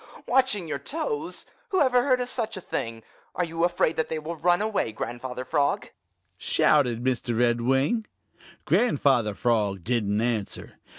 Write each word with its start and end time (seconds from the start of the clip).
Ho, 0.01 0.07
ho, 0.07 0.15
ho! 0.15 0.23
Watching 0.31 0.67
your 0.67 0.79
toes! 0.79 1.45
Who 1.69 1.79
ever 1.79 2.01
heard 2.01 2.19
of 2.21 2.27
such 2.27 2.57
a 2.57 2.59
thing? 2.61 3.03
Are 3.35 3.43
you 3.43 3.63
afraid 3.63 3.97
that 3.97 4.07
they 4.09 4.17
will 4.17 4.35
run 4.35 4.59
away, 4.59 4.91
Grandfather 4.91 5.45
Frog?" 5.45 5.89
shouted 6.37 7.03
Mr. 7.03 7.37
Redwing. 7.37 8.07
Grandfather 8.65 9.35
Frog 9.35 9.83
didn't 9.83 10.19
answer. 10.19 10.79